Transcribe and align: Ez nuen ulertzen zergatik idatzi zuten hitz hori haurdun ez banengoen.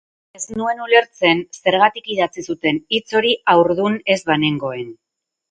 Ez 0.37 0.55
nuen 0.59 0.79
ulertzen 0.85 1.43
zergatik 1.57 2.09
idatzi 2.15 2.47
zuten 2.53 2.81
hitz 2.97 3.03
hori 3.21 3.35
haurdun 3.55 4.01
ez 4.17 4.19
banengoen. 4.33 4.91